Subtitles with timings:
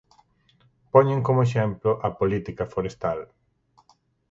[0.93, 3.19] Poñen como exemplo a política forestal.